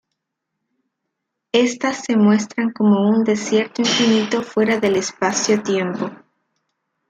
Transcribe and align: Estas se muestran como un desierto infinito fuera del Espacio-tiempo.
Estas 1.51 2.05
se 2.05 2.17
muestran 2.17 2.71
como 2.71 3.07
un 3.07 3.23
desierto 3.23 3.83
infinito 3.83 4.41
fuera 4.41 4.79
del 4.79 4.95
Espacio-tiempo. 4.95 6.09